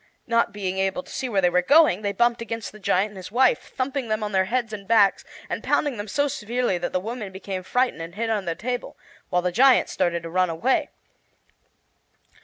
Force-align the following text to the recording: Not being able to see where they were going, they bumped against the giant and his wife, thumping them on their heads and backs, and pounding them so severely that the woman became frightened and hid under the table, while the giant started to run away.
Not 0.25 0.51
being 0.51 0.79
able 0.79 1.03
to 1.03 1.11
see 1.11 1.29
where 1.29 1.41
they 1.41 1.49
were 1.51 1.61
going, 1.61 2.01
they 2.01 2.11
bumped 2.11 2.41
against 2.41 2.71
the 2.71 2.79
giant 2.79 3.09
and 3.11 3.17
his 3.17 3.31
wife, 3.31 3.71
thumping 3.75 4.07
them 4.07 4.23
on 4.23 4.31
their 4.31 4.45
heads 4.45 4.73
and 4.73 4.87
backs, 4.87 5.23
and 5.47 5.63
pounding 5.63 5.97
them 5.97 6.07
so 6.07 6.27
severely 6.27 6.79
that 6.79 6.91
the 6.91 6.99
woman 6.99 7.31
became 7.31 7.61
frightened 7.61 8.01
and 8.01 8.15
hid 8.15 8.31
under 8.31 8.49
the 8.49 8.55
table, 8.55 8.97
while 9.29 9.43
the 9.43 9.51
giant 9.51 9.89
started 9.89 10.23
to 10.23 10.29
run 10.31 10.49
away. 10.49 10.89